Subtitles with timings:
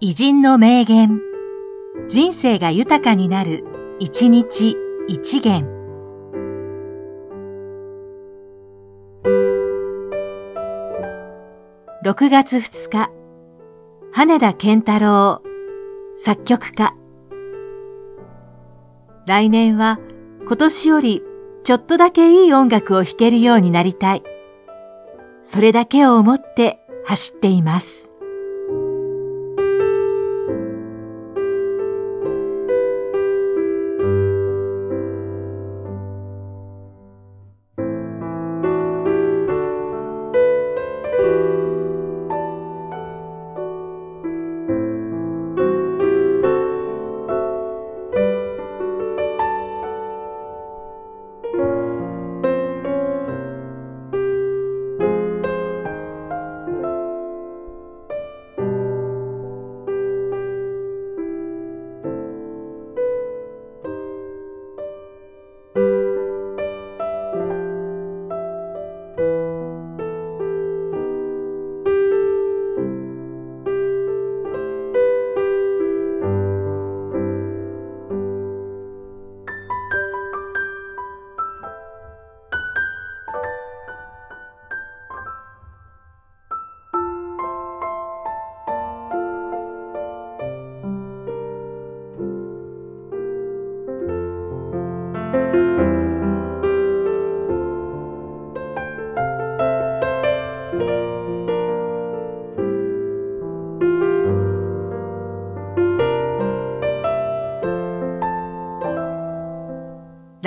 [0.00, 1.20] 偉人の名言。
[2.06, 3.64] 人生が豊かになる、
[3.98, 4.76] 一日
[5.08, 5.66] 一元。
[12.04, 13.10] 6月2日、
[14.12, 15.42] 羽田健太郎、
[16.14, 16.94] 作曲家。
[19.26, 19.98] 来年は
[20.46, 21.24] 今年より
[21.64, 24.22] ちょっとだけいい音楽を弾けるようになりたい。
[25.42, 28.07] それだけを思って走っています。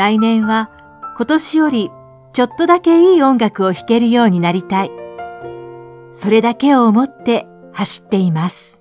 [0.01, 0.71] 来年は
[1.15, 1.91] 今年より
[2.33, 4.91] ちょっとだけいい音楽を弾けるようになりたい。
[6.11, 8.80] それだけを思って走っています。